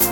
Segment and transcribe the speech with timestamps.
[0.00, 0.11] Bye.